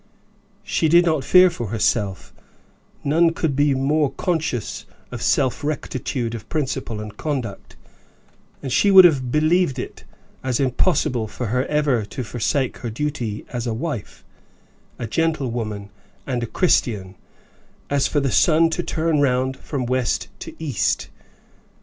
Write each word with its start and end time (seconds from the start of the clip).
She 0.63 0.87
did 0.89 1.05
not 1.05 1.23
fear 1.23 1.51
for 1.51 1.67
herself; 1.67 2.33
none 3.03 3.33
could 3.35 3.55
be 3.55 3.75
more 3.75 4.09
conscious 4.11 4.85
of 5.11 5.21
self 5.21 5.63
rectitude 5.63 6.33
of 6.33 6.49
principle 6.49 6.99
and 6.99 7.15
conduct; 7.15 7.75
and 8.63 8.71
she 8.73 8.89
would 8.89 9.05
have 9.05 9.31
believed 9.31 9.77
it 9.77 10.03
as 10.43 10.59
impossible 10.59 11.27
for 11.27 11.45
her 11.53 11.67
ever 11.67 12.03
to 12.03 12.23
forsake 12.23 12.77
her 12.77 12.89
duty 12.89 13.45
as 13.49 13.67
a 13.67 13.75
wife, 13.75 14.25
a 14.97 15.05
gentlewoman, 15.05 15.91
and 16.25 16.41
a 16.41 16.47
Christian, 16.47 17.13
as 17.91 18.07
for 18.07 18.19
the 18.19 18.31
sun 18.31 18.71
to 18.71 18.81
turn 18.81 19.19
round 19.19 19.55
from 19.55 19.85
west 19.85 20.29
to 20.39 20.55
east. 20.57 21.09